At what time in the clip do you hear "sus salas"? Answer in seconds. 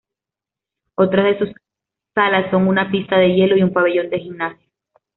1.37-2.49